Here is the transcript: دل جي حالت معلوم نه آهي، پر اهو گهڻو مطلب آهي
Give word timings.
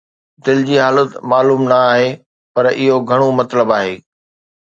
دل 0.45 0.59
جي 0.67 0.77
حالت 0.83 1.11
معلوم 1.31 1.61
نه 1.71 1.77
آهي، 1.91 2.09
پر 2.53 2.65
اهو 2.81 2.95
گهڻو 3.09 3.27
مطلب 3.41 3.67
آهي 3.79 3.93